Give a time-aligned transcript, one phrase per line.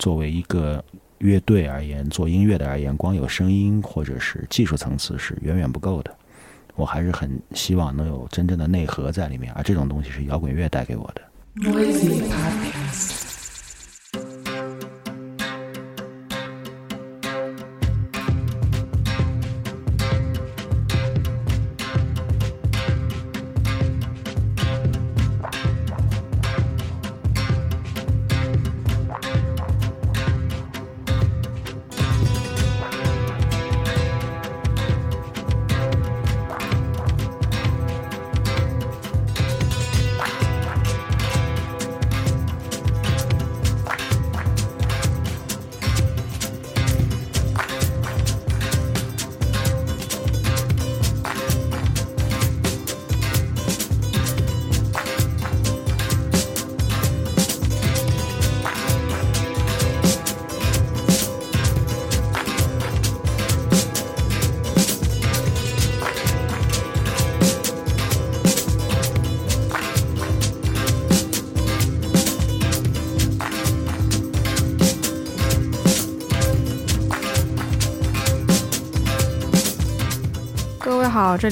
[0.00, 0.82] 作为一个
[1.18, 6.12] 乐队而言，做音乐的而言，光有声音或者是技术层次是远远不够的。
[6.74, 11.20] 我还是很希望能有真正的内核在里面，而这种东西是摇滚乐带给我的。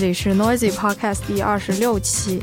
[0.08, 2.42] 里是 Noisy Podcast 第二十六期。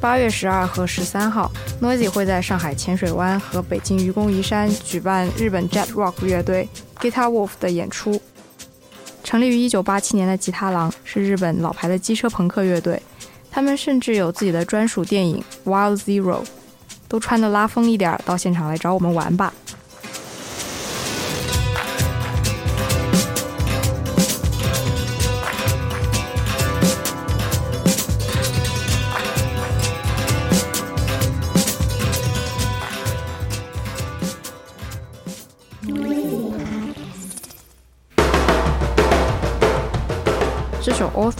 [0.00, 1.50] 八月十二和十三号
[1.82, 6.68] ，Noisy 会在上海浅水湾和北京愚公移山举办日本 Jet Rock 乐队
[7.00, 8.22] Guitar Wolf 的演出。
[9.24, 13.02] 成立于一九八七年的吉他狼是日本老牌的机车朋克乐队，
[13.50, 16.44] 他们甚至有自己的专属电影 Wild Zero，
[17.08, 19.52] 都穿的拉风一点，到现场来找我们玩吧。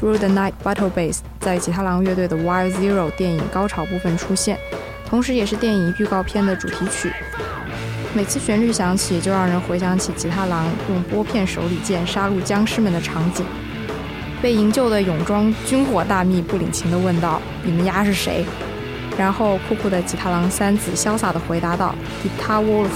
[0.01, 4.59] Through the Night Battle base，在吉他狼乐队的 Wild Zero 电影高潮部分出现，
[5.07, 7.13] 同时也是电影预告片的主题曲。
[8.15, 13.45] 每次旋律响起，就让人回想起吉他狼用拨片手里剑杀戮僵尸们的场景。
[14.41, 18.43] 被营救的泳装军火大秘不领情地问道：“你们丫是谁？”
[19.19, 21.95] 然后酷酷的吉他狼三子潇洒地回答道
[22.25, 22.89] ：“Guitar Wolf。”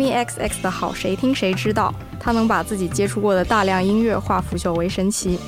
[0.00, 5.38] Jamie XX 的好谁听谁知道，他能把自己接触过的大量音乐化腐朽为神奇。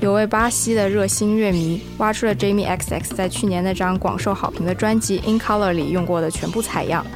[0.00, 7.06] 有位巴西的热心乐迷挖出了 Jamie XX 在去年那张广受好评的专辑《In Color》里用过的全部采样。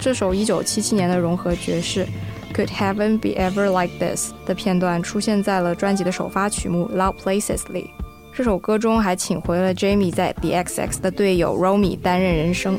[0.00, 2.04] 这首1977年的融合爵士
[2.52, 7.92] 《Could Heaven Be Ever Like This》的片段出现在了专辑的首发曲目《Loud Places》里。
[8.34, 12.76] 这首歌中还请回了 Jamie 在 Dxx 的队友 Romy 担任人声。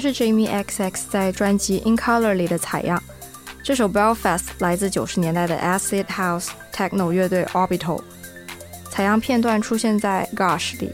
[0.00, 3.00] 是 Jamie XX 在专辑《In Color》里的采样。
[3.62, 8.00] 这首《Belfast》来自九十年代的 Acid House Techno 乐队 Orbital，
[8.90, 10.90] 采样片段出现在《Gosh》里。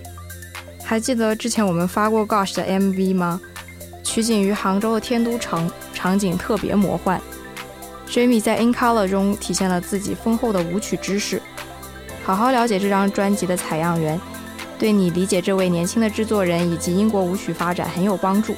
[0.82, 3.40] 还记得之前我们发过《Gosh》的 MV 吗？
[4.02, 7.20] 取景于杭州的天都城，场景特别魔幻。
[8.08, 11.40] Jamie 在《In Color》中体现了自己丰厚的舞曲知识。
[12.24, 14.20] 好好了解这张专辑的采样员。
[14.78, 18.54] 对你理解这位年轻的制作人以及英国舞曲发展很有帮助。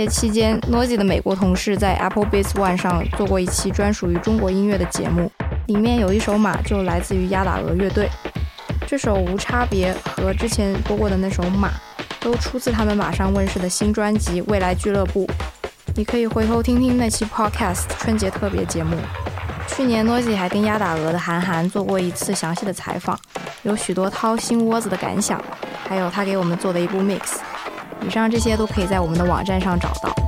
[0.00, 5.30] 春节期间，Noisy 的美国同事在 Apple Beats One 上做过一期专属于中国音乐的节目，
[5.66, 8.08] 里面有一首马就来自于鸭打鹅乐队。
[8.86, 11.70] 这首无差别和之前播过的那首马，
[12.18, 15.26] 都出自他们马上问世的新专辑《未来俱乐部》。
[15.94, 18.96] 你可以回头听听那期 Podcast 春节特别节目。
[19.68, 23.18] 去年 Noisy 还跟鸭打鹅的韩寒做过一次详细的采访，
[23.64, 25.38] 有许多掏心窝子的感想，
[25.86, 27.49] 还有他给我们做的一部 Mix。
[28.06, 30.19] 以上这些都可以在我们的网站上找到。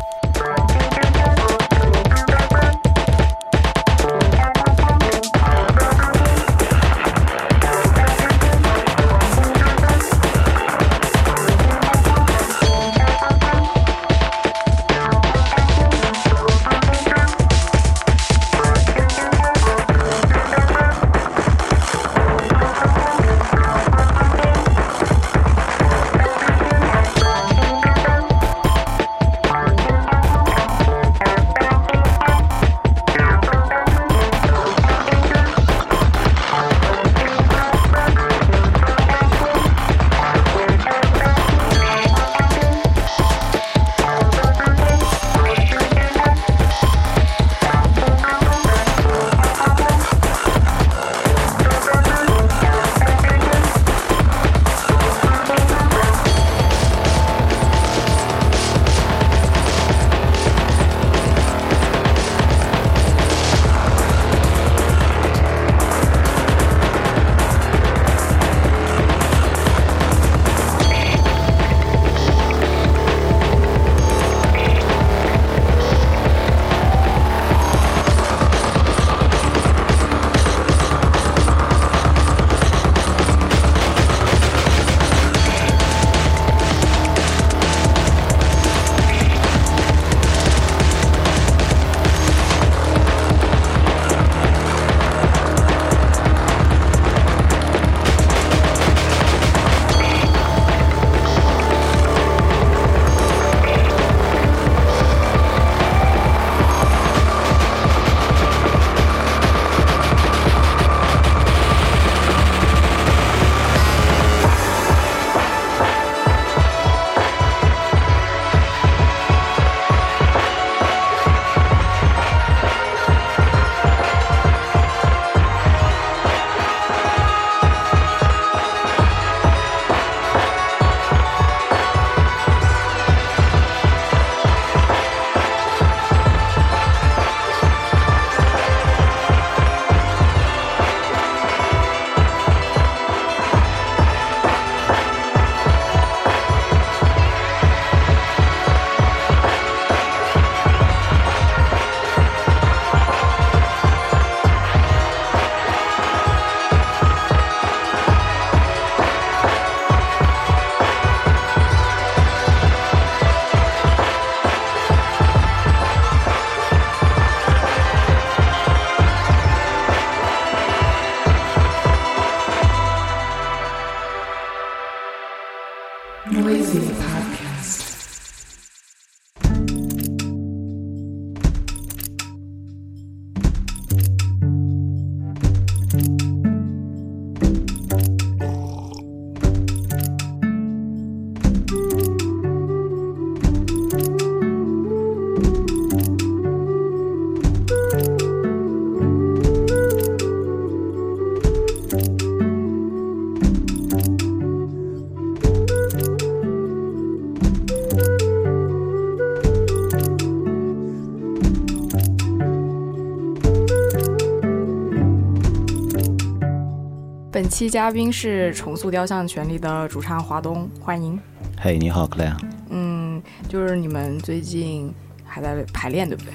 [217.52, 221.20] 期嘉宾是重塑雕像权利的主唱华东，欢迎。
[221.60, 222.34] 嘿，你好，Clare。
[222.70, 224.90] 嗯，就是你们最近
[225.22, 226.32] 还在排练，对不对？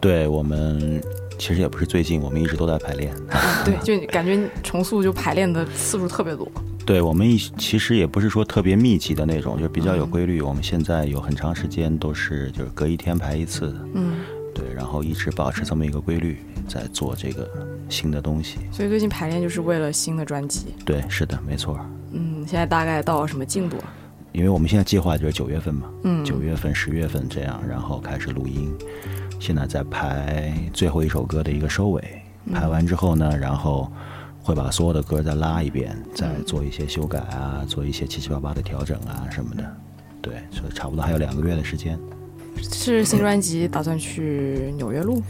[0.00, 1.02] 对我们
[1.38, 3.14] 其实也不是最近，我们一直都在排练。
[3.62, 6.50] 对，就感觉重塑就排练的次数特别多。
[6.86, 10.40] 对我们一其实也不是说特别密集的那种，就比较有规律。
[10.40, 13.76] 我们现在有很长时间都是就是隔一天排一次。
[13.92, 14.13] 嗯。
[14.94, 17.48] 对，然后一直保持这么一个规律，在做这个。
[17.90, 20.74] 新的东西，所以最近排练就是为了新的专辑。
[20.86, 21.78] 对，是的，没错。
[22.12, 23.76] 嗯，现在大概到了什么进度？
[24.32, 28.72] 因为我们现在计划就是九月份嘛，嗯，九月份、十月份这样，然后开始录音。
[29.38, 32.02] 现在在排最后一首歌的一个收尾，
[32.52, 33.92] 排完之后呢，然后
[34.42, 39.76] 会把所有的歌再拉一遍，再做一些修改啊，做一些七七八八的调整啊什么的。
[40.22, 41.98] 对，所以差不多还有两个月的时间。
[42.62, 45.22] 是新专辑打算去纽约录？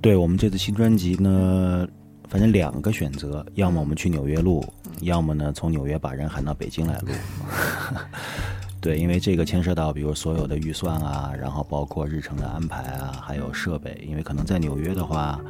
[0.00, 1.86] 对我们这次新专辑呢，
[2.28, 4.64] 反正两个选择，要么我们去纽约录，
[5.00, 7.08] 要么呢从纽约把人喊到北京来录。
[8.80, 14.00] 对，因为这个牵涉到，比如所有的预算啊，然后包括日程的安排啊，还有设备。
[14.08, 15.40] 因为可能在纽约的话，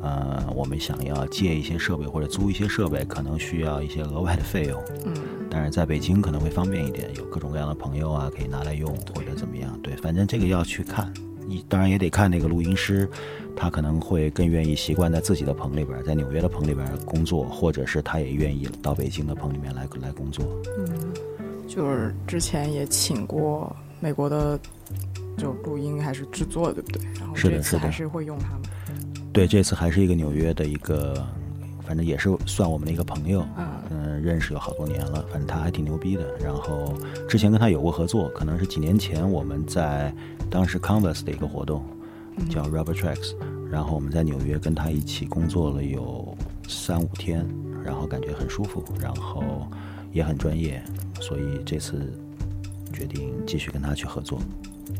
[0.00, 4.80] 呃，我们想要借一些设备或者租一些设备，可能需要一些额外的费用。
[5.04, 5.14] 嗯，
[5.50, 9.78] 但是在北京可能会方便一点，有各种各样的朋友啊，可以拿来用或者怎么样。
[9.82, 11.12] 对，反正这个要去看，
[11.46, 13.10] 你当然也得看那个录音师，
[13.56, 20.46] 他可能会更愿意习惯在自己的棚里边，在纽约的棚里边工作，或者是他也愿意到北京的棚里面来来工作。
[20.78, 21.12] 嗯，
[21.66, 24.56] 就是之前也请过美国的，
[25.36, 27.02] 就录音还是制作，对不对？
[27.18, 28.62] 然后是的是的这次还是会用他们。
[29.32, 31.24] 对，这次还是一个纽约的一个，
[31.86, 36.36] 反正也是算我们的一个朋友，嗯嗯，认识有好多年了，反正他还挺牛逼的。
[36.38, 36.92] 然后
[37.28, 40.12] 之前跟他有过合作，可能是几年前我们在
[40.50, 41.84] 当时 Converse 的一个活动，
[42.50, 43.34] 叫 Rubber Tracks，
[43.70, 46.36] 然后我们在纽约跟他一起工作了有
[46.66, 47.46] 三五天，
[47.84, 49.68] 然后感觉很舒服，然后
[50.10, 50.82] 也很专业，
[51.20, 52.12] 所以这次
[52.92, 54.40] 决定继续跟他去合作。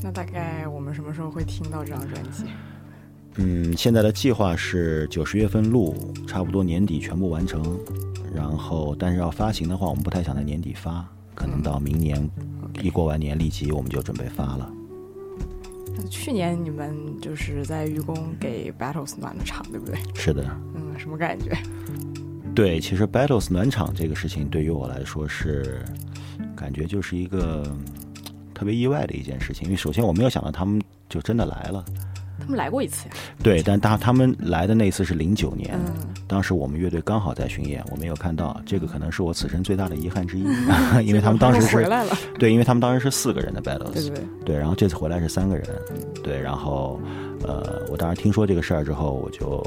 [0.03, 2.45] 那大概我们什么时候会听到这张专辑？
[3.39, 5.95] 嗯，现在的计划是九十月份录，
[6.27, 7.79] 差不多年底全部完成。
[8.35, 12.29] 然后，但是要发行的话，我们不太想在年底发，可能到明年
[12.83, 14.71] 一过完年立即我们就准备发了。
[16.11, 19.99] 去年你们就是在愚公给 Battles 暖的场，对不对？
[20.15, 21.57] 是的，嗯，什么感觉？
[22.55, 25.85] 对，其实 Battles 暖场这个事情对于我来说是
[26.55, 27.65] 感觉就是一个
[28.53, 31.85] 特别意外的一件事情，因为首先我没有想到他们就真的来了。
[32.49, 33.15] 他们来过一次呀。
[33.43, 36.15] 对，但他他们来的那次是零九年，嗯。
[36.27, 40.45] 当时我们乐队刚好在巡演，我没有看到，这个可能是我此生最大的遗憾之一，
[41.05, 45.67] 因为他们当时是回来了，对，因为他们当时是四个人的 battles，对对对，对，然后这次回来是三个人，
[46.25, 46.99] 对，然后
[47.43, 49.63] 呃，我当时听说这个事儿之后，我就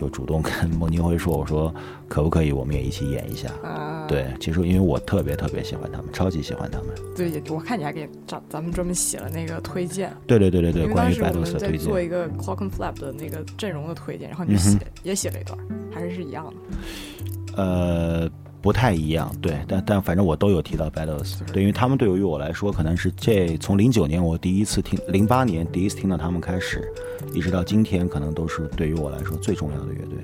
[0.00, 1.72] 就主动跟孟京辉说，我说
[2.08, 3.50] 可不可以我们也一起演一下？
[3.62, 6.88] 啊，对，其实因为我特别特别喜欢他们，超级喜欢他们。
[7.14, 15.58] 对，我看你还给咱咱们专门写了那个推荐，对对对对对，关于当时我 battles 们在的推荐，做一个 Clock and Flap 的那个阵容的推荐，然后你就写、也写了一段，
[15.92, 17.62] 还是是一样的。
[17.62, 18.30] 呃，
[18.62, 26.86] 不太一样，对，但但反正我都有提到 battles，对，因为他们对于我来说，可能是这从零九年我第一次听，零八年第一次听到他们开始，
[27.32, 30.18] 一直到今天，可能都是对于我来说最重要的乐队。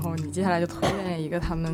[0.00, 1.72] 对，然后你接下来就推荐一个他们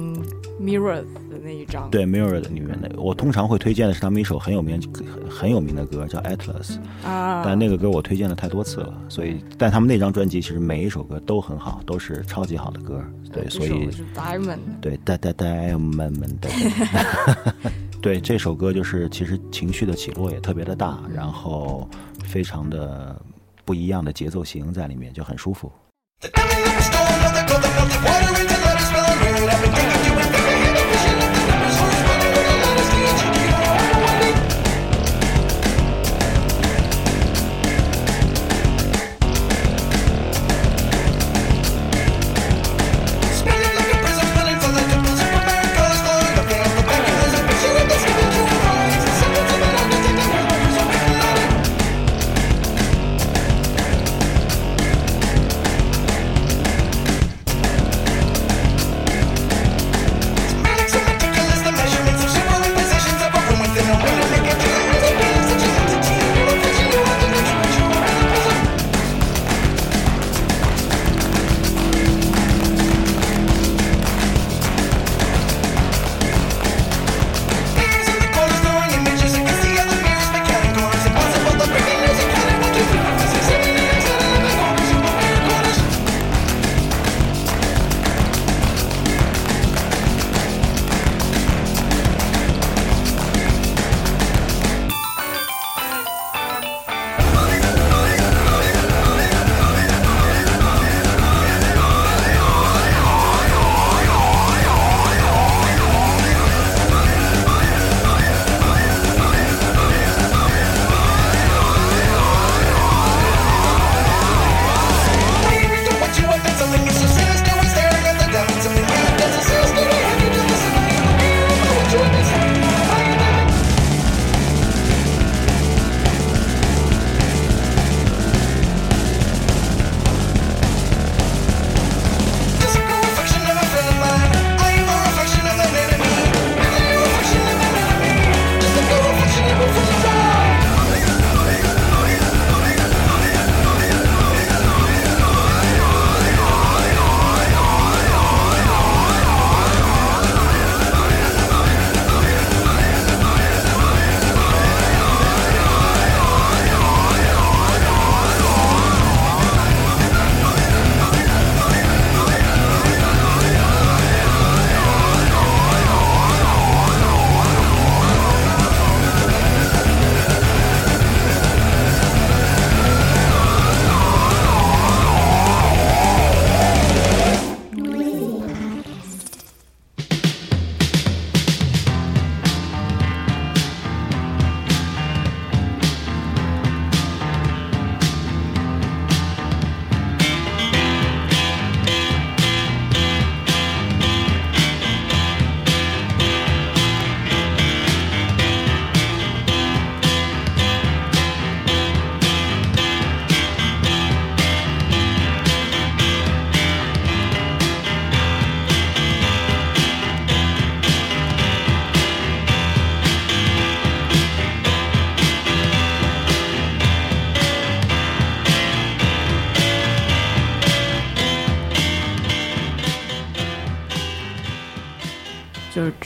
[0.61, 0.97] Mirror
[1.31, 6.79] 的那一张，对 Mirror 的里面的，我通常会推荐的是他们一首很有名很很有名的歌，叫 Atlas。
[7.05, 13.03] 啊，但那个歌我推荐了太多次了，所以但他们那张专辑其实每一首歌都很好，都是超级好的歌。
[13.33, 15.47] 对，所以 Diamond，对哒哒哒
[15.79, 16.49] 们们的，
[18.01, 21.89] 对这首歌就是其实情绪的起落也特别的大，然后
[22.25, 23.21] 非常的
[23.65, 25.71] 不一样的节奏型在里面，就很舒服。
[26.23, 26.47] The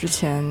[0.01, 0.43] 之前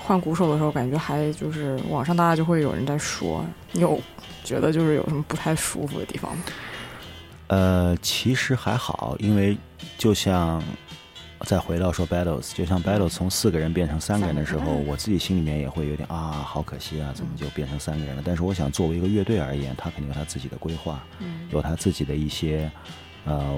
[0.00, 4.00] 换鼓手的时候，感觉还就是网上大家就会有人在说，你有
[4.42, 6.42] 觉得就是有什么不太舒服的地方吗？
[7.46, 9.56] 呃，其实还好，因为
[9.96, 10.60] 就像
[11.42, 18.22] 再回到说 battles，就像 battles 从四个人变成三个人的时候，我自己心里面也会有点啊，好可惜啊，怎么就变成三个人了？
[18.26, 21.00] 但是我想，作为一个乐队而言，他肯定有他自己的规划，
[21.50, 22.68] 有他自己的一些
[23.24, 23.56] 呃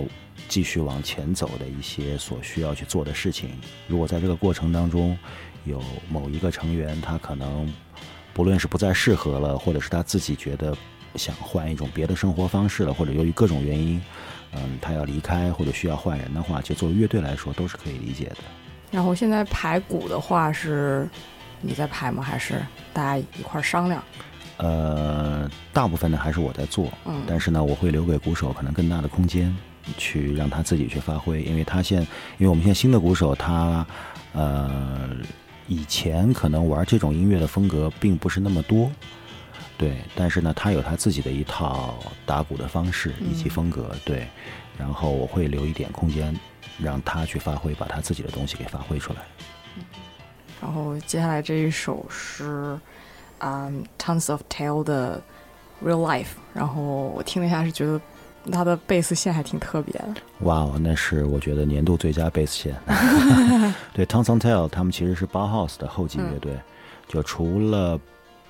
[0.56, 3.50] 继续往前走的一些所需要去做的事情。
[3.86, 5.14] 如果在这个过程当中
[5.64, 7.70] 有某一个成员，他可能
[8.32, 10.74] 不论是不再适合了，或者是他自己觉得。
[11.14, 14.02] 想换一种别的生活方式了，或者由于各种原因，
[14.52, 18.36] 嗯，他要离开或者需要换人的话，就作为乐队来说都是可以理解的。
[18.90, 21.08] 然后现在排鼓的话，是
[21.62, 22.22] 你在排吗？
[22.22, 22.60] 还是
[22.92, 24.02] 大家一块商量？
[24.58, 29.56] 呃，大部分呢还是我在做，嗯，但是呢，我会留给鼓手可能更大的空间，
[29.96, 32.00] 去让他自己去发挥，因为他现，
[32.38, 33.86] 因为我们现在新的鼓手他，
[34.32, 35.10] 呃，
[35.66, 38.90] 以前可能玩这种音乐的风格并不是那么多。
[39.78, 44.26] 对，但是呢，他有他自己的一套打鼓的方式以及风格，对。
[44.78, 46.38] 然后我会留一点空间，
[46.78, 49.20] 让他去发挥，把他自己的东西给发挥出来。
[50.60, 52.78] 然后接下来这一首是
[53.38, 55.22] 啊，Tons of Tail 的
[55.82, 56.34] Real Life。
[56.52, 58.00] 然后我听了一下，是觉得
[58.50, 60.08] 他的贝斯线还挺特别的。
[60.40, 62.74] 哇哦，那是我觉得年度最佳贝斯线。
[63.92, 66.58] 对，Tonsontail，他们其实是 Bauhaus 的后继乐队，
[67.08, 67.98] 就除了。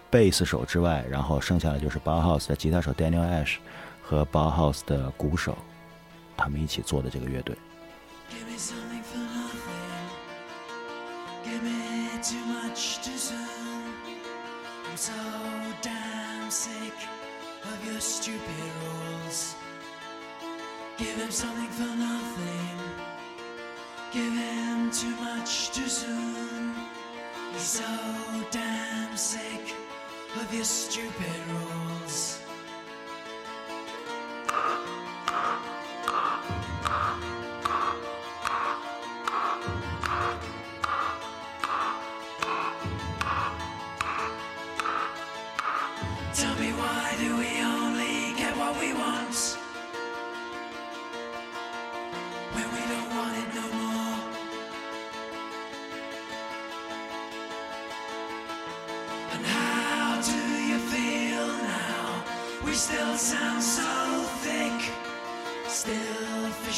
[0.09, 3.57] 贝斯手之外，然后剩下的就是 Bauhaus 的吉他手 Daniel Ash
[4.01, 5.59] 和 Bauhaus 的鼓手，
[6.37, 7.57] 他们一起做的这个乐队。
[20.99, 22.79] Give him something for nothing.
[24.13, 26.75] Give him too much too soon.
[27.53, 27.85] He's so
[28.51, 29.75] damn sick
[30.41, 32.41] of your stupid rules.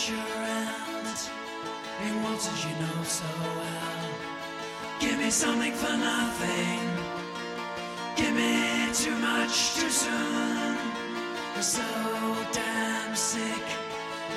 [0.09, 1.18] Fish around
[2.06, 4.11] in waters you know so well.
[5.00, 6.80] Give me something for nothing.
[8.16, 10.78] Give me too much too soon.
[11.54, 11.82] I'm so
[12.52, 13.66] damn sick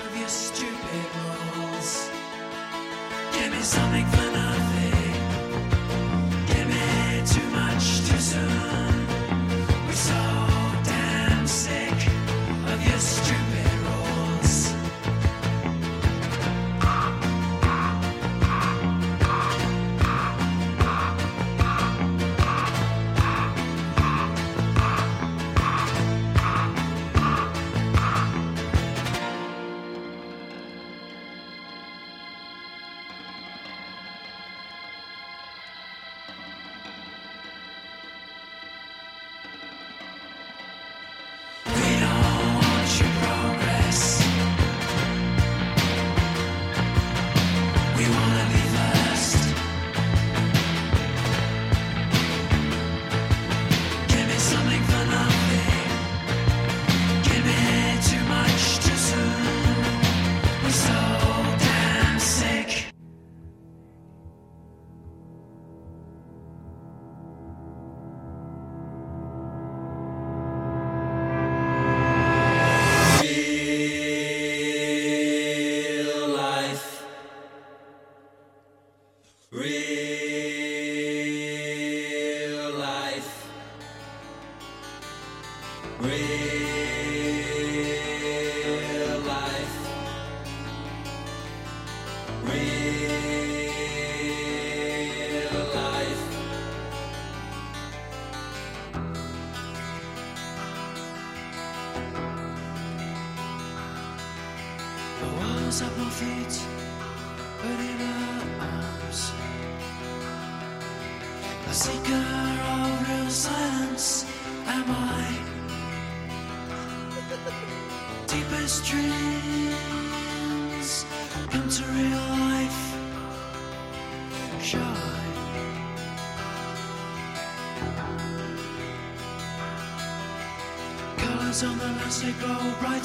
[0.06, 2.10] of your stupid rules.
[3.32, 5.14] Give me something for nothing.
[6.48, 8.61] Give me too much too soon.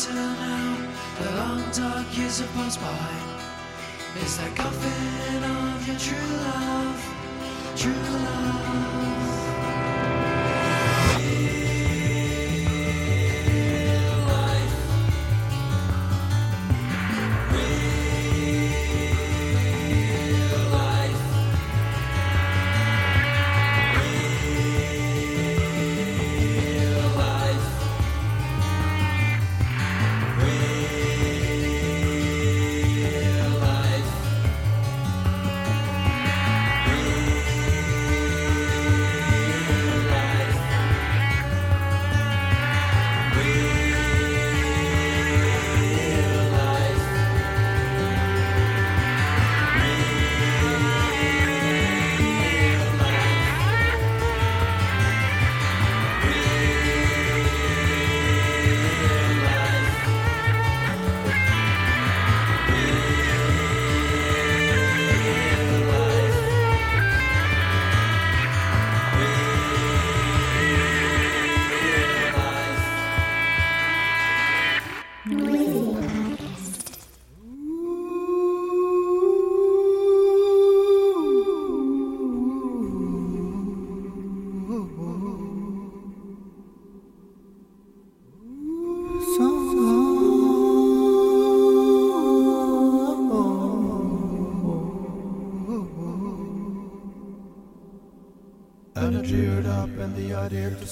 [0.06, 0.35] to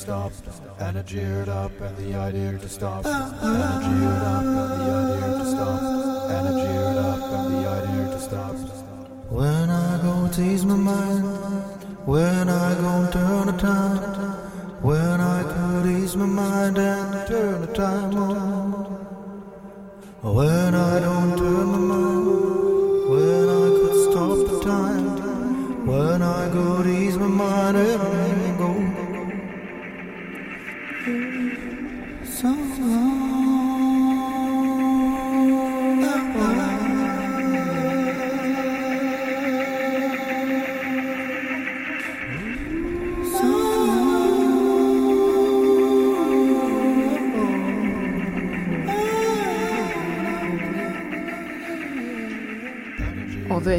[0.05, 0.33] stop.
[0.81, 3.07] And it jeered up and the idea to stop.
[3.07, 3.54] Uh, uh,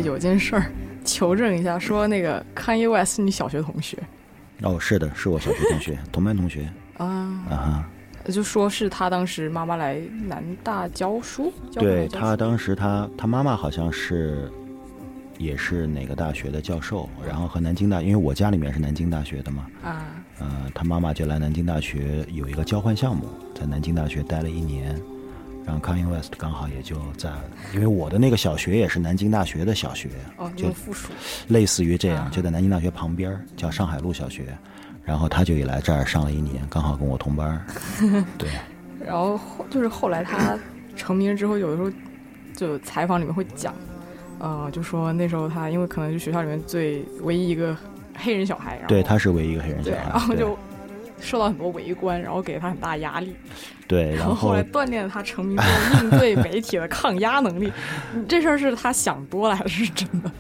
[0.02, 0.72] 有件事儿，
[1.04, 3.98] 求证一下，说那个 Kanye West 是你小学同学。
[4.62, 7.06] 哦，是的，是我小学同学，同班同学啊，
[7.50, 7.90] 啊哈。
[8.32, 14.52] 就说是他当时妈妈来南大教书，教对他当时他他妈妈好像是
[15.38, 20.06] 也是哪个大学的教授，然后和南京大，因为我家里面是南京大学的嘛，啊，
[20.40, 25.00] 呃，他妈妈就来南京大学有一个交换项目，在南京大学待了一年，
[25.66, 27.32] 然后 Kanye West 刚好也就在，
[27.74, 31.10] 因为我的那个小学也是南京大学的小学，哦，就用附属，
[31.48, 34.46] 类似于这样，啊就在南京大学旁边，叫上海路小学，
[35.04, 37.66] 然后他就也来这儿上了一年，刚好跟我同班，
[38.38, 38.50] 对，
[39.04, 40.58] 然后后就是后来他
[40.96, 41.92] 成名之后，有的时候
[42.56, 43.74] 就采访里面会讲，
[44.40, 47.76] 呃，就说那时候他因为可能是学校里面最唯一一个
[48.16, 50.58] 黑人小孩，然后对，他是唯一一个黑人小，孩，然后就
[51.20, 53.36] 受到很多围观，然后给他很大压力，
[53.88, 57.72] 对，然然后后后来锻炼了他成名之后应对媒体的抗压能力。
[58.28, 60.32] 这事儿是他想多了还是真的？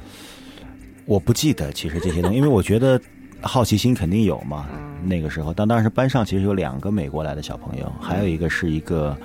[1.05, 2.99] 我不记得其实这些东西，因为我觉得
[3.41, 4.67] 好奇心肯定有嘛。
[4.73, 9.15] 嗯那个时候，但当时班上其实有两个美国来的小朋友，还有一个是一个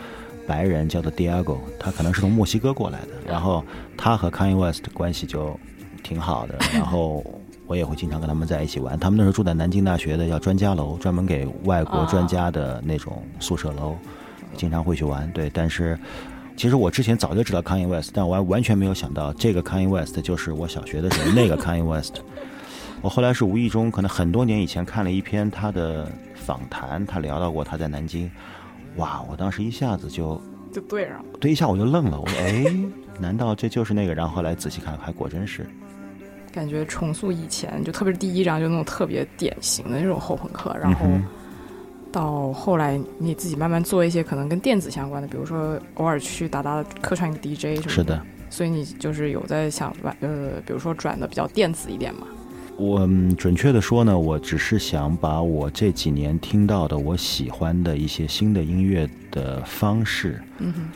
[0.46, 3.08] 白人叫做 Diego，他可能是从墨西哥过来的。
[3.26, 3.64] 然后
[3.96, 5.58] 他和 Kanye West 关系就
[6.02, 7.24] 挺好的， 然后
[7.70, 8.98] 我也会经常跟他们在一起玩。
[8.98, 13.94] 他们那时候住在南京大学的叫专家楼，专门给外国专家的那种宿舍楼，
[14.56, 15.30] 经常会去玩。
[15.30, 15.96] 对，但是。
[16.56, 22.16] 其实我之前早就知道 Kanye West，但我还完全没有想到这个 Kanye West 就是我小学的时候那个 Kanye West。
[23.00, 28.30] 我后来是无意中，可能很多年以前看了一篇他的访谈，他聊到过他在南京。
[28.96, 30.38] 哇，我当时一下子就
[30.70, 31.24] 就对上了。
[31.40, 32.66] 对一下我就愣了，我说哎，
[33.18, 34.14] 难道这就是那个？
[34.14, 35.66] 然后后来仔细看，还果真是。
[36.52, 41.06] 感觉重塑以前，就特别是第一章就那种特别典型的那种后朋克，然后
[42.12, 48.20] 到后来你自己慢慢做一些可能跟电子相关的，比如说偶尔去打打客串一个 DJ 什么的是的，
[48.50, 52.26] 所以你就是有在想把呃，比如说转的比较电子一点嘛。
[52.76, 60.88] 我嗯准确的说呢，我只是想把我这几年听到的我喜欢的一些新的音乐的方式，嗯哼，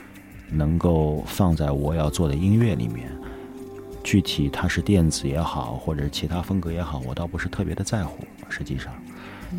[0.49, 3.07] 能够放在我要做的音乐里面。
[4.05, 8.23] 具体它是电子也好，或者是其他风格也好，我倒不是特别的在乎。
[8.49, 8.93] 实际上，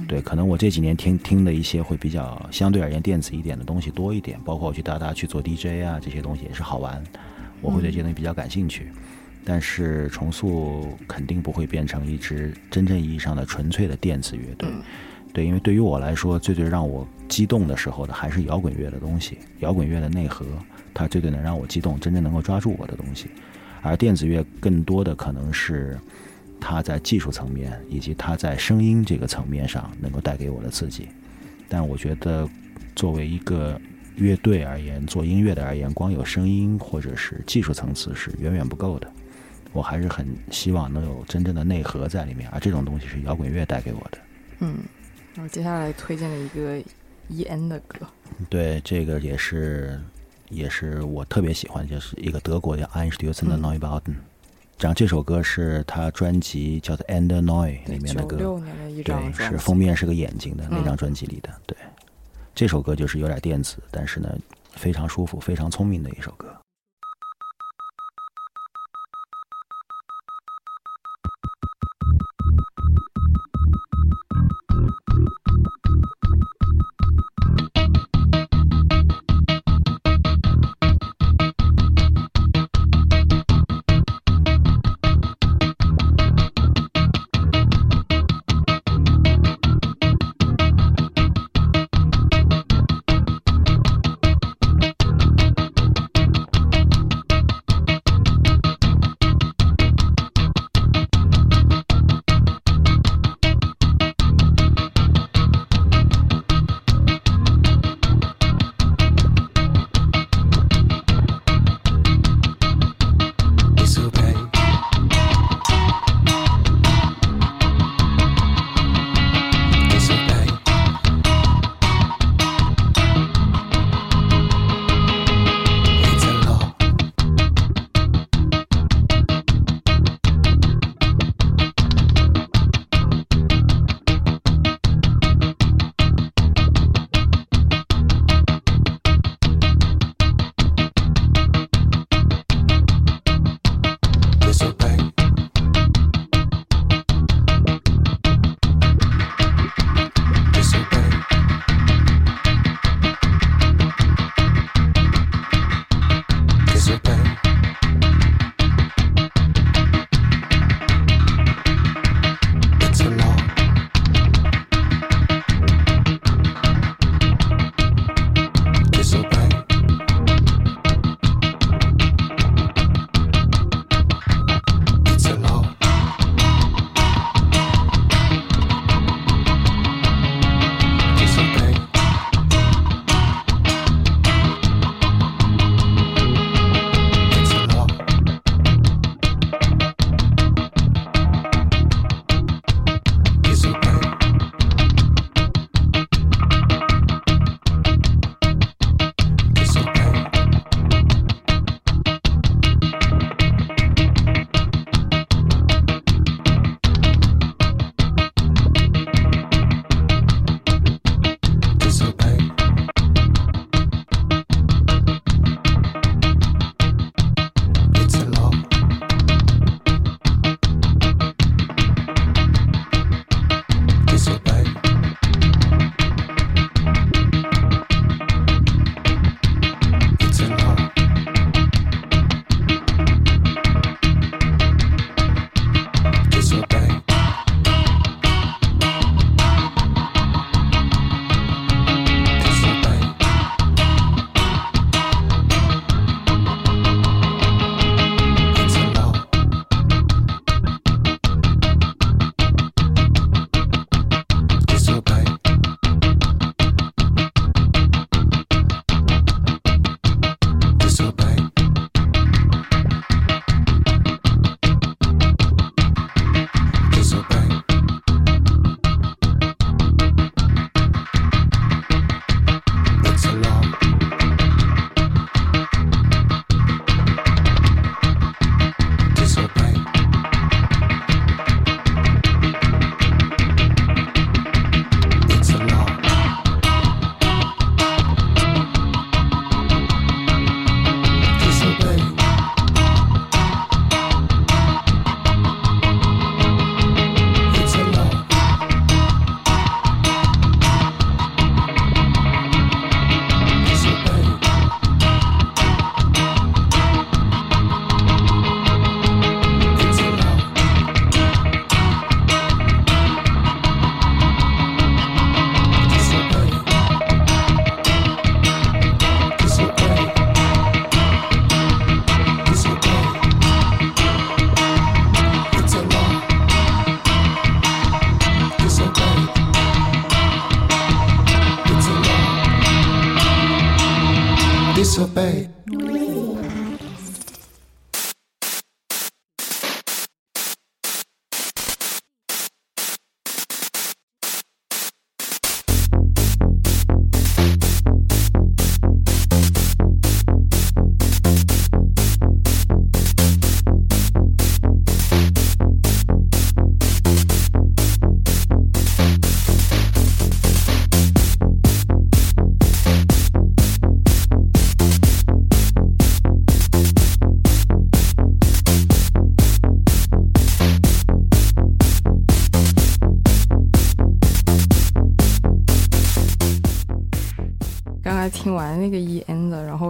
[0.06, 7.02] 对，可能我这几年听听的一些会比较相对而言电子一点的东西多一点，包括我去达达去做 DJ 啊，这些东西也是好玩，
[7.60, 8.92] 我会对这些东西比较感兴趣。
[9.44, 14.68] 但是重塑肯定不会变成一支真正意义上的纯粹的电子乐队。
[15.32, 20.46] 对，因为对于我来说，最最让我激动的时候的还是摇滚乐的东西，摇滚乐的内核，
[20.94, 23.26] 它最最能让我激动，真正能够抓住我的东西。
[23.82, 25.98] 而电子乐更多的可能是
[26.60, 31.08] 它在技术层面以及它在声音这个层面上能够带给我的刺激。
[31.68, 32.48] 但我觉得，
[32.94, 33.80] 作为一个
[34.16, 39.12] 乐队而言，做音乐的而言，光有声音或者是技术层次是远远不够的。
[39.72, 44.18] 我还是很希望能有真正的内核在里面，而这种东西是摇滚乐带给我的。
[44.60, 44.78] 嗯，
[45.34, 46.82] 然后接下来推荐了一个
[47.28, 48.06] E.N 的歌，
[48.48, 50.00] 对，这个也是
[50.48, 54.14] 也是我特别喜欢，就是一个德国叫 Neubauten。
[54.78, 61.48] 然后这首歌是他专辑叫做《End Noise》里面的歌，九六年的一张对，是封面是个眼睛的那张专辑里的。
[61.66, 61.76] 对，
[62.54, 64.28] 这首歌就是有点电子，但是呢
[64.72, 66.54] 非常舒服、非常聪明的一首歌。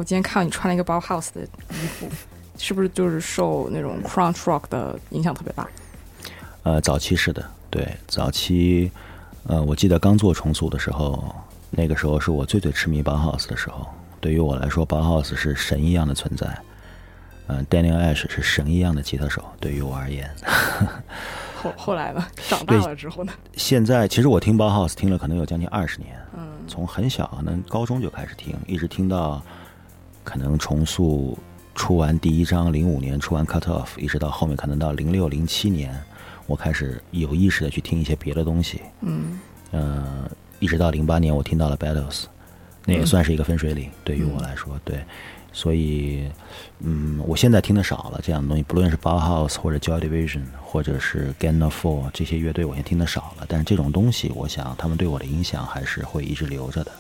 [0.07, 2.09] 今天看到你穿了一个 Bauhaus 的衣服，
[2.57, 5.67] 是不是就是受那种 crunch rock 的影响特别大？
[6.63, 8.91] 呃，早期是的，对，早期，
[9.49, 11.35] 呃，我记得刚做重塑的时候，
[11.71, 13.85] 那个时候是我最最痴迷 Bauhaus 的时候。
[14.21, 16.47] 对于我来说，Bauhaus 是神一样的存在。
[17.49, 20.29] 嗯、d a n i e l Ash 是神一样的吉他手，对于我而言。
[21.63, 22.25] 后后来呢？
[22.49, 23.33] 长大了之后呢？
[23.57, 29.41] 现在其实我听 Bauhaus 听了可能有将近二十年，嗯从很小可能高中就开始听，一直听到
[30.27, 31.39] 可能重塑
[31.77, 35.97] 出完第一章，零五年出完 Cut Off，一直到后面可能到零六零七年，
[36.49, 38.83] 我开始有意识的去听一些别的东西。
[39.03, 39.39] 嗯。
[39.71, 42.25] 呃，一直到零八年我听到了 Battles，
[42.85, 45.05] 那也算是一个分水岭，对于我来说，对，
[45.53, 46.31] 所以，
[46.81, 56.93] 嗯，我现在听的少了这样的东西，不论是 Bauhaus 或者 Joy Division 或者是 Ganna Four 这些乐队，我现在听的少了，但是这种东西，我想他们对我的影响还是会一直留着的。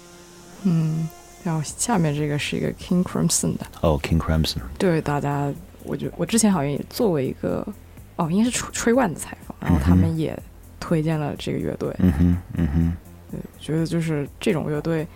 [0.64, 1.09] 嗯，
[1.47, 7.64] 然后下面这个是一个 King Crimson 的，哦、k i n g Crimson，对大家，我觉我之前好像也做过一个，
[8.16, 10.36] 哦，应该是吹吹万的采访，然后他们也
[10.80, 12.92] 推荐了这个乐队，嗯哼，嗯哼，
[13.30, 15.07] 对，觉得就是这种乐队，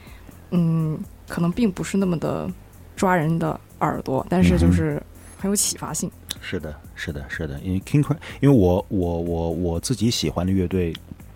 [0.53, 2.49] 嗯，可能并不是那么的
[2.95, 5.03] 抓人的耳朵，但是就是
[5.37, 6.09] 很有启发性。
[6.41, 10.95] 是的，是的，是的，因为 King Crimson，因为我我我我自己喜欢的乐队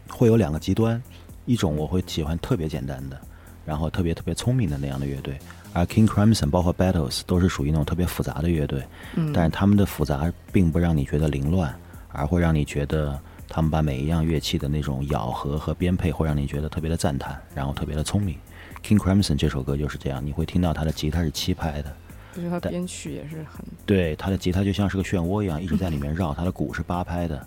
[0.09, 1.03] 会有两个极端，
[1.47, 3.21] 一种我会喜欢特别简单的，
[3.65, 5.39] 然后特别特别聪明的那样的乐队，
[5.73, 8.83] 而 King Crimson 包括 Battles 都是属于那种特别复杂的乐队，
[9.17, 11.75] 嗯，但是他们的复杂并不让你觉得凌乱，
[12.11, 18.37] 而会让你觉得他们把每一样乐器的那种咬合和编配会让你觉得特别的赞叹，然后特别的聪明。
[18.83, 21.97] King Crimson 这首歌就是这样，你会听到他的吉他是七拍的，
[22.35, 26.35] 就是他但编曲也是很，对，他的吉他就像是个漩涡一样，一直在里面绕。
[26.35, 27.47] 他的鼓是八拍的，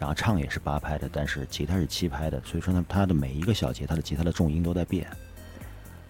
[0.00, 5.06] 然后唱也是八拍的，但是吉他是七拍的，所以说呢，他的每一个小节，他的吉他的重音都在变。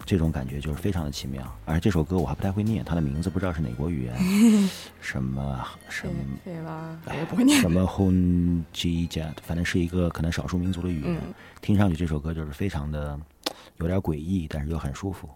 [0.03, 1.41] 这种感觉就是非常的奇妙。
[1.65, 4.15] 而这首歌我还不太会念，它的名字不知道是哪国语言，
[4.99, 7.59] 什么什么对吧，我也不会念。
[7.61, 11.13] 什么 Hun Ji 加，反正是一个可能少数民族的语言。
[11.13, 13.19] 嗯听上去这首歌就是非常的
[13.77, 15.27] 有点诡异，但是又很舒服。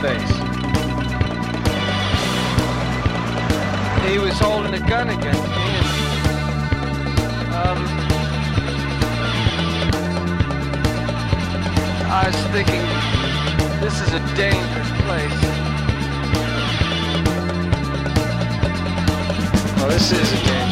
[0.00, 0.32] Face.
[4.08, 5.70] He was holding a gun against me.
[7.60, 7.78] Um,
[12.08, 12.84] I was thinking,
[13.80, 15.40] this is a dangerous place.
[19.76, 20.69] Well, this is a dangerous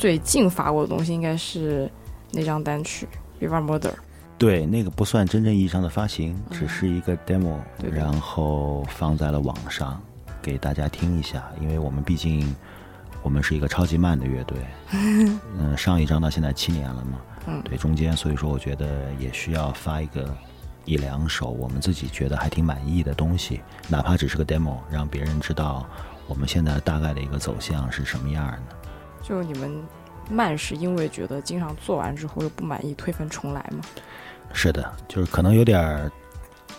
[0.00, 1.86] 最近发过的东西应该是
[2.32, 3.06] 那张单曲
[3.46, 3.90] 《River Murder》。
[4.38, 10.00] 对，那个不算真正意义上的发行，只是一个 demo，对对然后放在了网上
[10.40, 11.44] 给大家听一下。
[11.60, 12.56] 因为我们毕竟
[13.22, 14.58] 我们是一个超级慢的乐队，
[15.58, 20.34] 嗯，上一张到现在七年了嘛，嗯对，中间所以说我觉得也需要发一个
[20.86, 25.86] 一两首我们自己觉得还挺满意的东西，哪怕只是个 demo，让别人知道
[26.26, 28.79] 我们现在大概的一个走向是什么样的。
[29.30, 29.80] 就是你们
[30.28, 33.78] 慢是因为觉得经常做完之后又不满意，推翻重来吗？
[34.52, 36.10] 是的，就是可能有点儿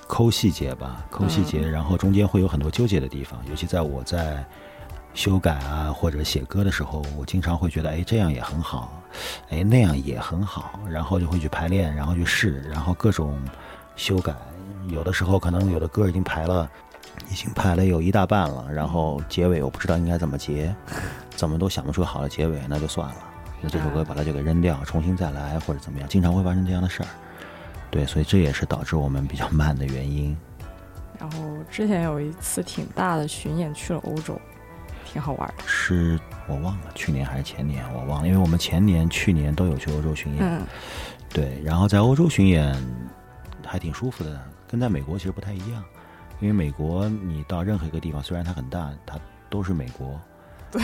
[0.05, 4.45] 抠细节吧，抠细节，然后中间会有很多纠结的地方，尤其在我在
[5.13, 9.01] 修改啊或者写歌的时候，我经常会觉得，哎，这样也很好，
[9.49, 13.41] 哎，那样也很好，然后就会去排练，然后去试，然后各种
[13.95, 14.35] 修改，
[14.89, 16.69] 有的时候可能有的歌已经排了
[17.31, 20.75] 已经拍了有一大半了，然后结尾我不知道应该怎么结，
[21.29, 23.15] 怎么都想不出好的结尾，那就算了，
[23.61, 27.07] 那这首歌把它就给扔掉，重新再来或者怎么样，经常会发生这样的事儿。
[27.89, 30.35] 对，所以这也是导致我们比较慢的原因。
[31.17, 31.37] 然后
[31.69, 34.37] 之前有一次挺大的巡演去了欧洲，
[35.05, 35.63] 挺好玩的。
[35.65, 40.41] 是我忘了去年还是前年，我忘了，因为我们前年、去年都有去欧洲巡演。
[40.41, 40.61] 嗯，
[41.29, 42.75] 对，然后在欧洲巡演
[43.65, 45.83] 还挺舒服的，跟在美国其实不太一样，
[46.41, 49.17] 因为美国你到任何一个地方，虽然它很大，它
[49.49, 50.19] 都是美国。
[50.71, 50.81] 对，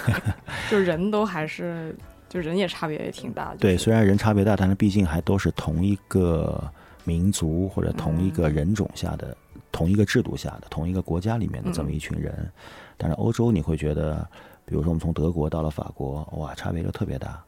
[0.70, 1.94] 就人都还是，
[2.28, 3.56] 就人也差别也挺大的。
[3.58, 6.62] 对，就是虽然人差别大，但是毕竟还都是同一个
[7.04, 9.36] 民族或者同一个人种下的、
[9.70, 12.50] 同一个制度下的、同一个国家里面的这么一群人。
[12.96, 14.26] 但是欧洲你会觉得，
[14.64, 17.38] 比如说我们从德国到了法国，哇，差别就特别大，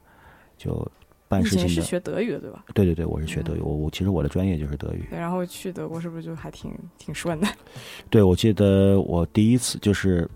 [0.58, 0.86] 就
[1.28, 1.68] 办事情的。
[1.68, 2.64] 是学德语的对吧？
[2.74, 5.06] 对对对，我是学德语，我我其实我的专业就是德语。
[5.10, 7.46] 对，然后去德国是不是就还挺挺顺的？
[8.10, 10.28] 对，我记得我第一次就是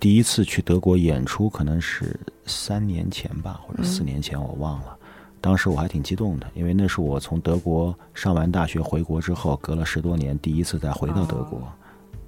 [0.00, 4.98] 第一次去德国演出，可能是三年前吧，或者四嗯年前，我忘了。
[5.40, 11.58] 当时我还挺激动的，因为那是我从德国上完大学回国之后，隔了十多年第一次再回到德国。
[11.58, 11.68] 哦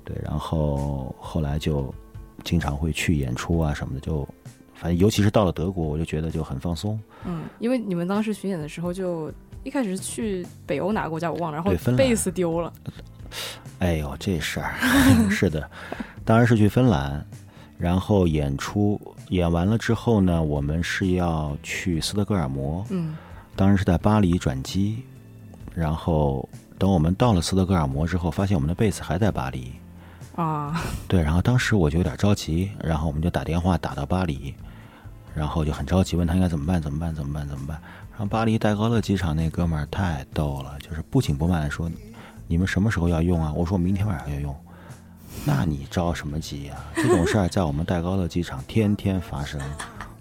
[0.06, 1.90] 对，然后后来就
[2.42, 4.28] 经常会去演出啊什么的，就
[4.74, 7.00] 反正尤其是到了德国，我就觉得就很放松。
[7.24, 9.32] 嗯，因为你们当时巡演的时候就。
[9.62, 12.70] 一开始是去北欧哪个国家我忘了，然后贝斯丢了，
[13.78, 14.74] 哎呦，这事儿
[15.32, 15.70] 是的，
[16.22, 17.24] 当然是去芬兰，
[17.78, 19.00] 然后演出
[19.30, 23.16] 演完了之后呢，我们是要去斯德哥尔摩，嗯。
[23.56, 24.98] 当然是在巴黎转机，
[25.74, 26.46] 然后
[26.76, 29.72] 等我们到了斯德哥尔摩之后，发现我们的贝斯还在巴黎，
[30.36, 34.54] 啊， 对，然后当时我就有点着急，然后我们就打电话打到巴黎，
[35.34, 37.80] 然后就很着急，问他应该怎么办，怎么办，怎么办，怎么办。
[38.10, 41.90] 然后巴黎戴高乐机场那哥们儿太逗了，就是不紧不慢的说
[42.46, 44.54] ：“你们什么时候要用啊？”我说：“明天晚上要用。”
[45.44, 49.60] 那你着什么急呀、这种事儿在我们戴高乐机场天天发生。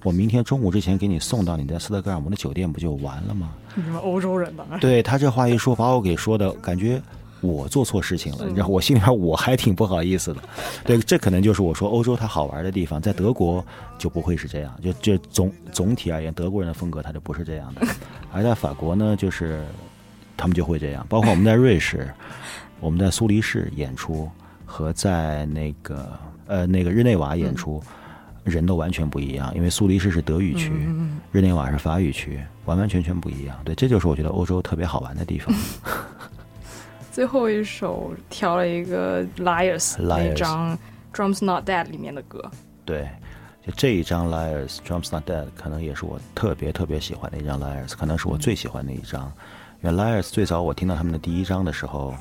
[0.03, 3.51] 我明天中午之前给你送到你在斯德哥尔摩的酒店，不就完了吗？
[3.76, 6.99] 你们欧洲人吧对他这话一说，把我给说的感觉
[7.43, 10.41] 我做错事情了，你知道，我心里边我还挺不好意思的。
[10.83, 13.63] 对，这可能就是我说欧洲它好玩的地方，在德国
[13.97, 17.85] 就不会是这样，就就总总体而言，德国人的风格他就不是这样的，
[18.31, 19.63] 而在法国呢，就是
[20.37, 22.11] 他们就会这样，包括我们在瑞士，
[22.79, 24.29] 我们在苏黎世演出
[24.65, 26.11] 和在那个
[26.47, 27.83] 呃那个日内瓦演出。
[28.45, 33.57] 人都完全不一样，因为苏黎世是德语区，嗯日内瓦是法语区，完完全全不一样。
[33.63, 35.55] 对，这就是我觉得欧洲特别好玩的地方。
[37.14, 40.80] 最后一首挑了一个 Liars 那 Liars 张
[41.14, 42.49] Drums Not Dead 里面的歌，
[42.84, 43.07] 对，
[43.64, 49.32] 就这一张 Liars Drums Not Dead 可能也是我特别特别喜欢的一张 Liars，可能是我最喜欢的一张。
[49.84, 52.16] 因为 Liars 最早我听到他们的第一张的时候，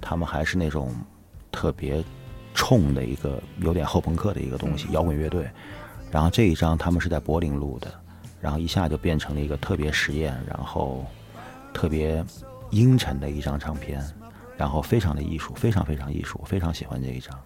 [0.00, 0.94] 他们还是那种
[1.50, 2.04] 特别
[2.54, 5.50] 冲的一个有点后朋克的一个东西，摇滚乐队。
[6.12, 7.92] 然后这一张他们是在柏林录的，
[8.40, 11.04] 然后一下就变成了一个特别实验，然后
[11.74, 12.24] 特别
[12.70, 14.00] 阴沉的一张唱片，
[14.56, 17.38] 然后非常的艺术，非常非常艺术，我非常喜欢这一张。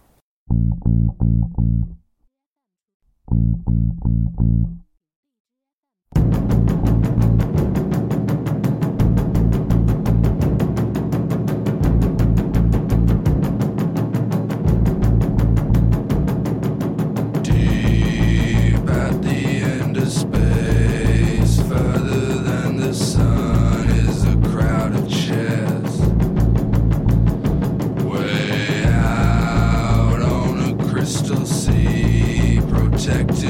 [33.07, 33.40] contact.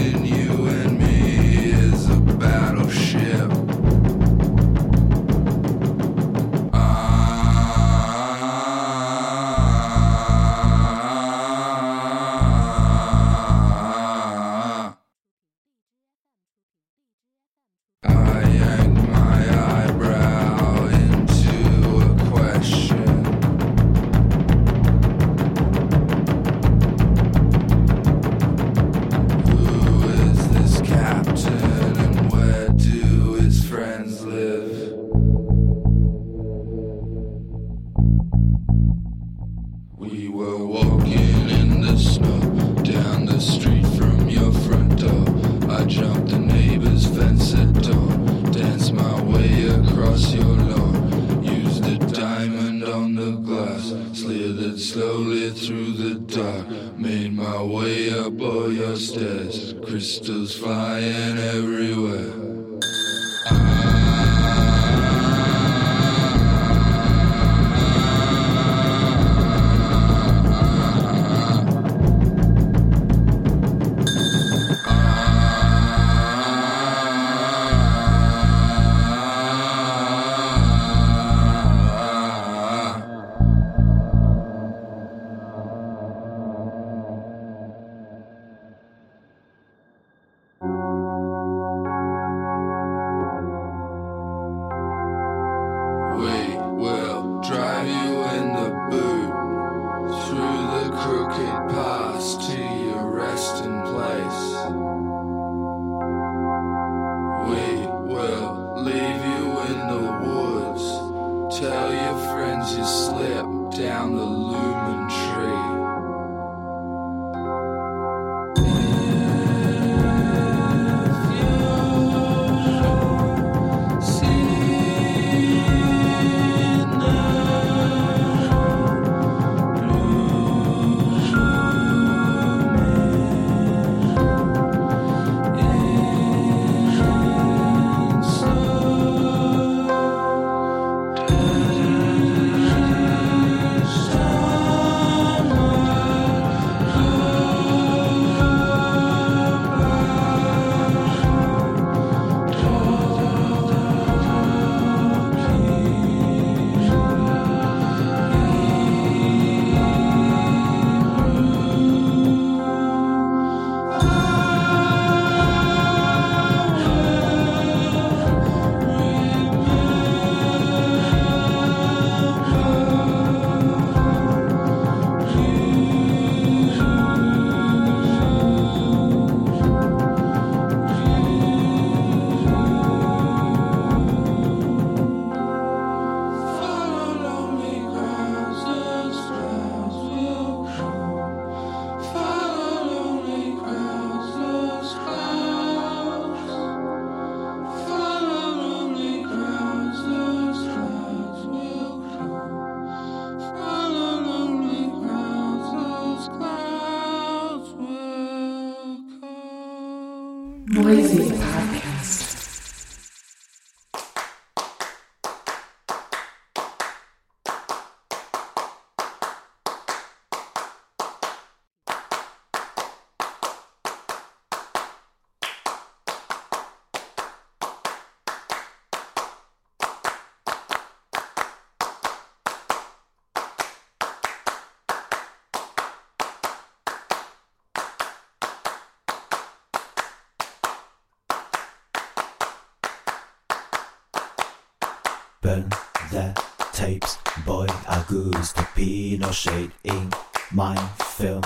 [245.52, 245.70] Burn
[246.12, 246.42] the
[246.72, 250.10] tapes, boy, Augusto Pinochet in
[250.50, 250.78] my
[251.18, 251.44] film.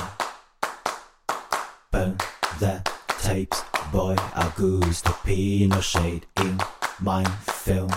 [1.89, 2.15] Burn
[2.59, 2.83] the
[3.19, 6.59] tapes, boy, Augusto Pinochet in
[7.01, 7.23] my
[7.63, 7.89] film.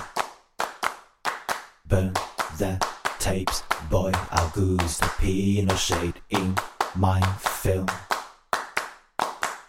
[1.86, 2.14] Burn
[2.56, 2.80] the
[3.18, 6.56] tapes, boy, Augusto Pinochet in
[6.96, 7.88] my film.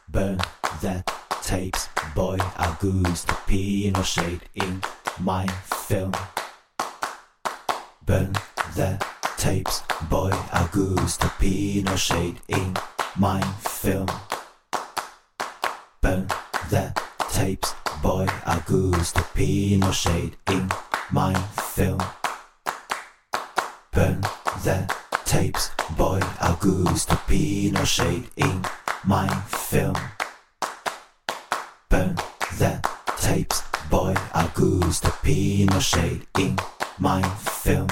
[0.08, 0.38] Burn
[0.80, 1.04] the
[1.42, 4.82] tapes, boy, Augusto Pinochet in
[5.20, 5.46] my
[5.90, 6.14] film.
[8.06, 8.32] Burn
[8.76, 9.04] the
[9.38, 12.76] tapes, boy Augusto Pinochet in
[13.18, 14.06] my film.
[16.00, 16.28] Burn
[16.70, 16.94] the
[17.32, 20.70] tapes, boy Augusto Pinochet in
[21.12, 21.34] my
[21.74, 22.04] film.
[23.92, 24.22] Burn
[24.64, 24.94] the
[25.26, 28.62] tapes, boy Augusto Pinochet in
[29.04, 29.98] my film.
[31.90, 32.16] Burn
[32.60, 32.80] the
[33.18, 33.64] tapes,
[34.60, 36.58] Who's the Pinochet in
[37.00, 37.88] my film?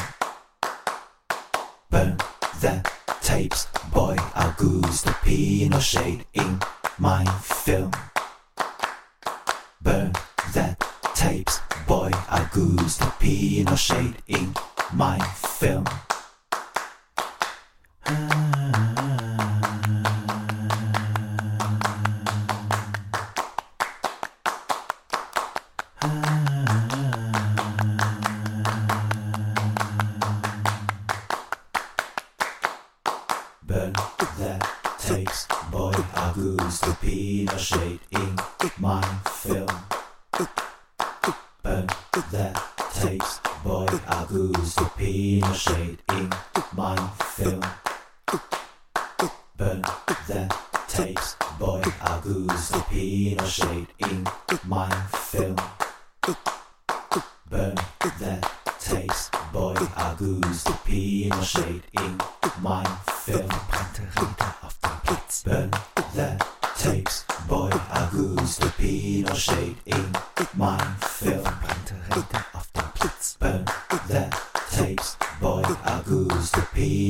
[1.89, 2.17] Burn
[2.59, 2.85] the
[3.21, 4.17] tapes, boy.
[4.35, 6.59] I'll goose the Pinochet in
[6.99, 7.93] my film.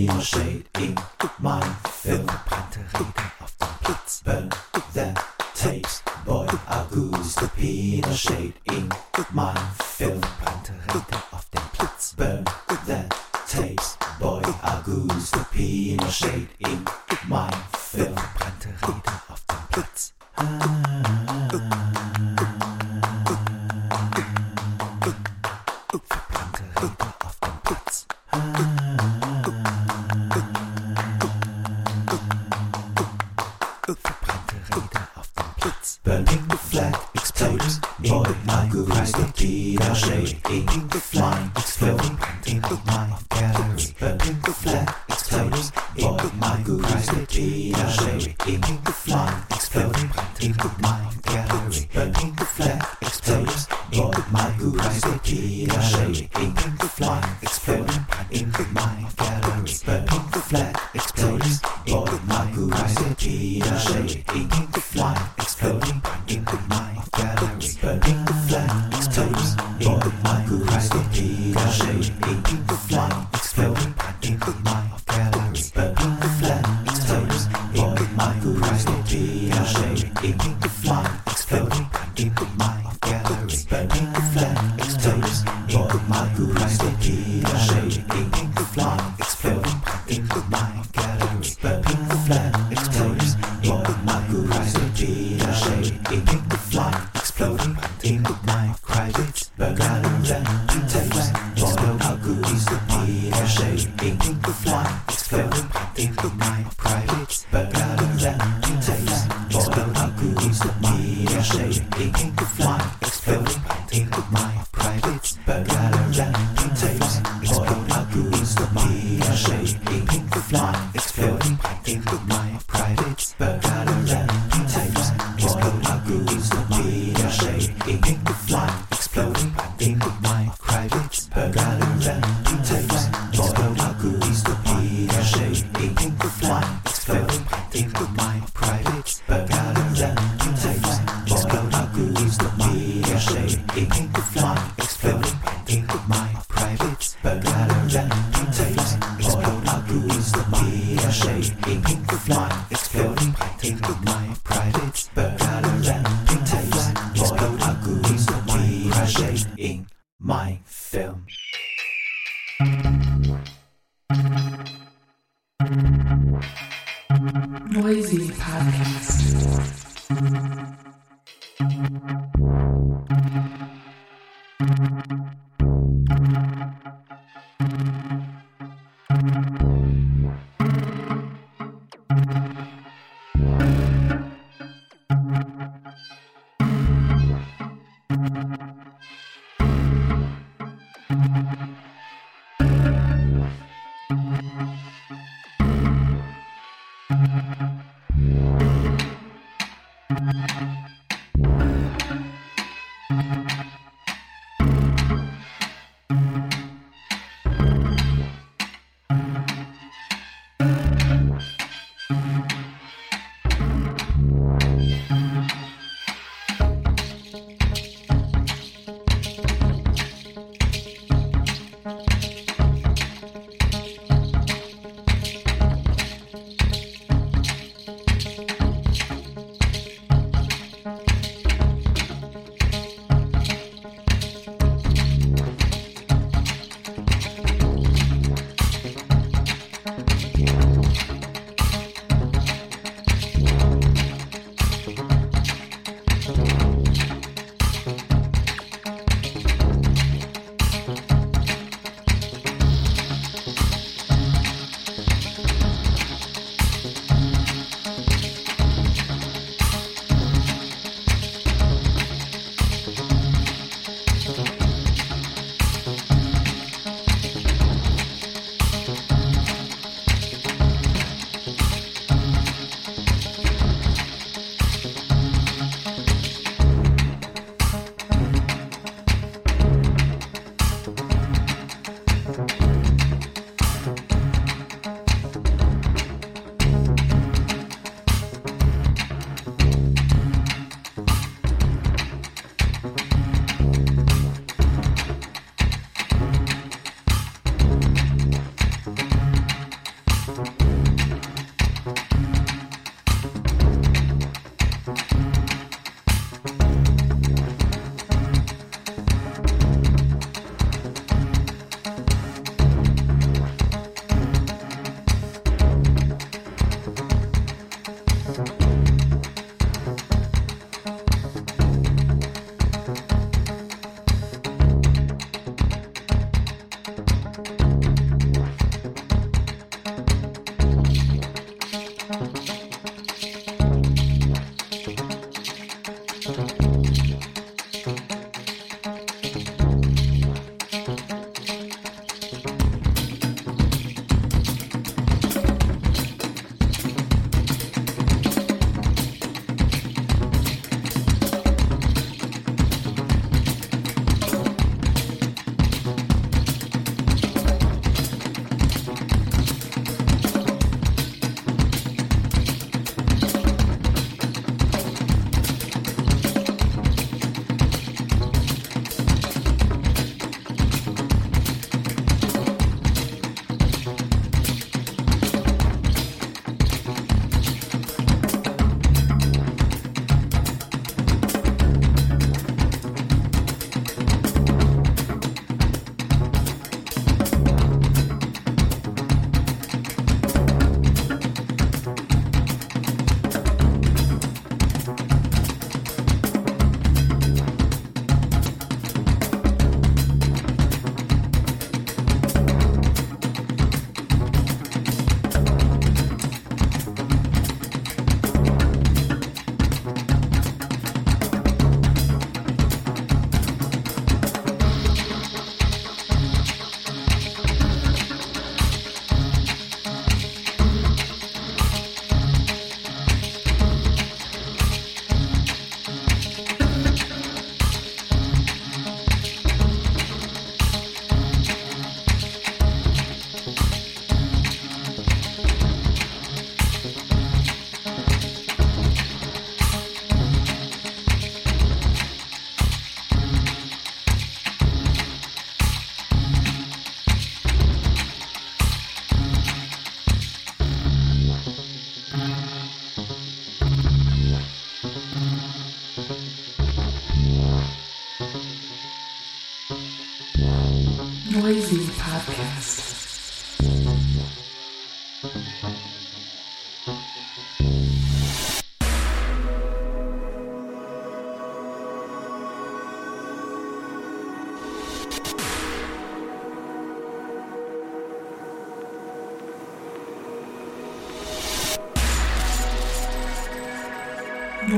[0.05, 0.95] Shade in
[1.39, 1.59] my
[1.89, 2.27] Film.
[2.27, 4.21] Verbrannte Räder auf dem Platz.
[4.23, 4.49] Burn
[4.93, 5.13] the
[5.55, 8.89] tapes, boy, I goose the Peter Shade in
[9.33, 9.53] my.
[9.53, 9.86] Film.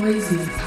[0.10, 0.59] crazy.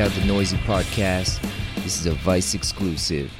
[0.00, 1.40] Out the Noisy Podcast.
[1.82, 3.32] This is a Vice exclusive.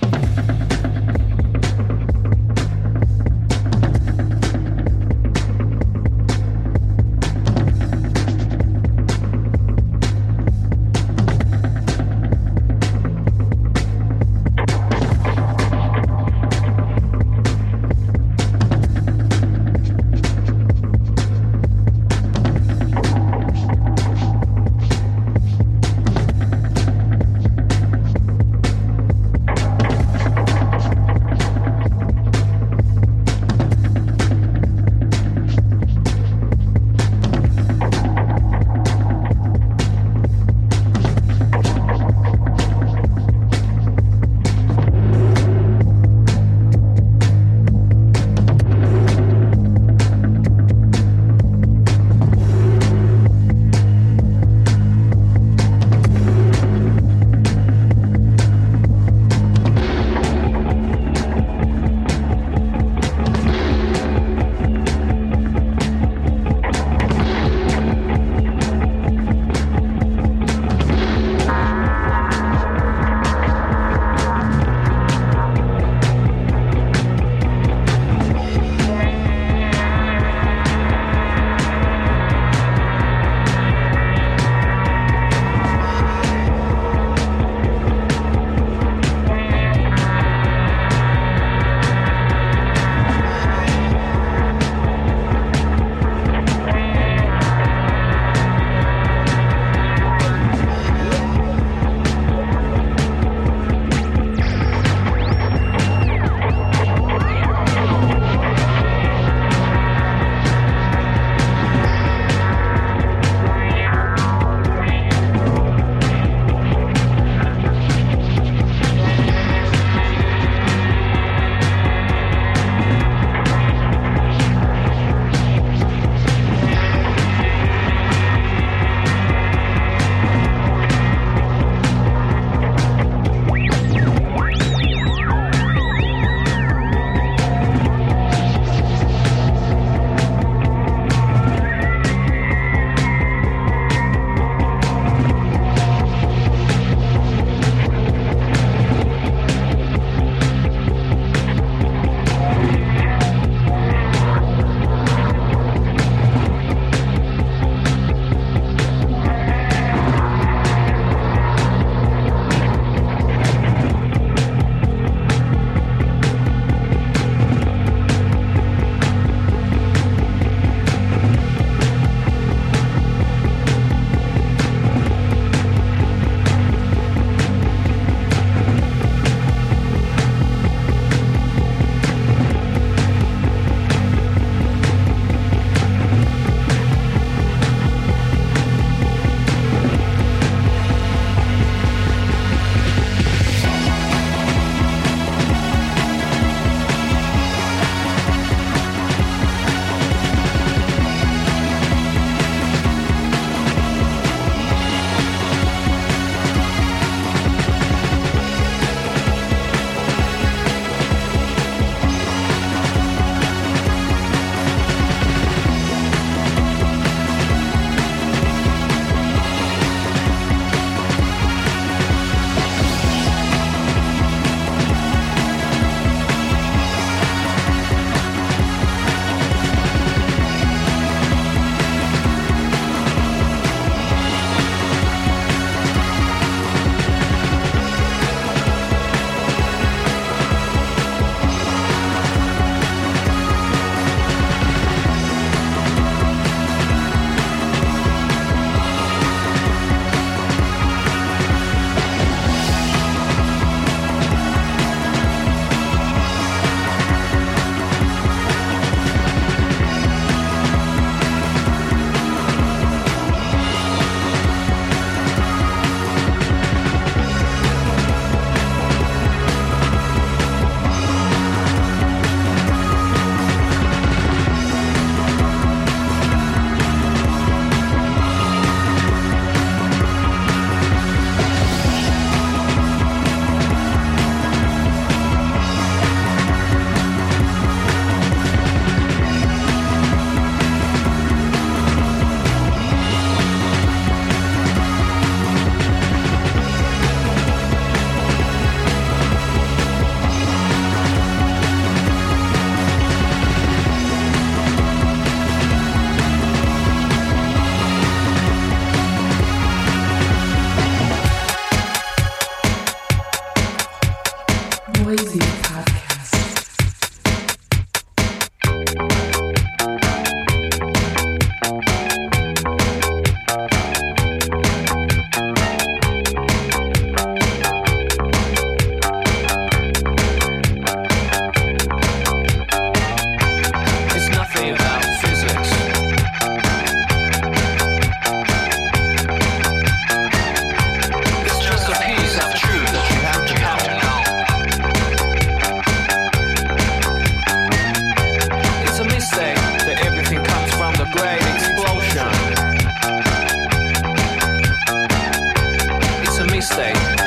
[356.78, 357.17] 对